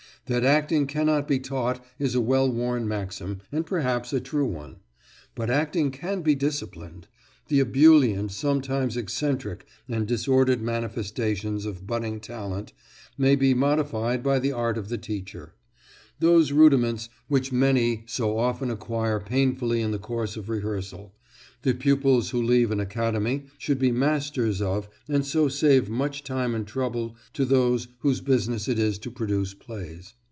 That 0.27 0.43
acting 0.45 0.87
cannot 0.87 1.27
be 1.27 1.39
taught 1.39 1.83
is 1.99 2.13
a 2.15 2.21
well 2.21 2.49
worn 2.49 2.87
maxim 2.87 3.39
and 3.51 3.65
perhaps 3.65 4.13
a 4.13 4.21
true 4.21 4.45
one; 4.45 4.77
but 5.35 5.49
acting 5.49 5.89
can 5.91 6.21
be 6.21 6.35
disciplined; 6.35 7.07
the 7.47 7.59
ebullient, 7.59 8.31
sometimes 8.31 8.95
eccentric 8.95 9.65
and 9.89 10.07
disordered 10.07 10.61
manifestations 10.61 11.65
of 11.65 11.85
budding 11.87 12.19
talent 12.21 12.71
may 13.17 13.35
be 13.35 13.53
modified 13.53 14.23
by 14.23 14.37
the 14.39 14.53
art 14.53 14.77
of 14.77 14.87
the 14.89 14.97
teacher; 14.97 15.53
those 16.19 16.51
rudiments, 16.53 17.09
which 17.27 17.51
many 17.51 18.03
so 18.05 18.37
often 18.37 18.69
acquire 18.71 19.19
painfully 19.19 19.81
in 19.81 19.91
the 19.91 19.99
course 19.99 20.37
of 20.37 20.47
rehearsal, 20.49 21.13
the 21.63 21.73
pupils 21.73 22.29
who 22.31 22.41
leave 22.41 22.71
an 22.71 22.79
academy 22.79 23.43
should 23.59 23.77
be 23.77 23.91
masters 23.91 24.61
of 24.61 24.87
and 25.09 25.25
so 25.25 25.47
save 25.47 25.89
much 25.89 26.23
time 26.23 26.55
and 26.55 26.65
trouble 26.67 27.15
to 27.33 27.43
those 27.45 27.87
whose 27.99 28.21
business 28.21 28.67
it 28.67 28.79
is 28.79 28.97
to 28.97 29.11
produce 29.11 29.53
plays. 29.53 30.13